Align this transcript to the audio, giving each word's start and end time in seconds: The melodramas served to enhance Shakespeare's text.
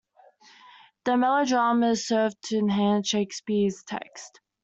The 1.05 1.15
melodramas 1.15 2.07
served 2.07 2.41
to 2.49 2.57
enhance 2.57 3.09
Shakespeare's 3.09 3.83
text. 3.83 4.41